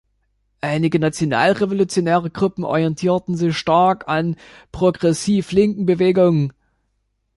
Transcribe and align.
Einige 0.61 0.97
nationalrevolutionäre 0.99 2.31
Gruppen 2.31 2.63
orientierten 2.63 3.37
sich 3.37 3.55
stark 3.55 4.07
an 4.07 4.35
progressiv-linken 4.71 5.85
Bewegungen. 5.85 6.53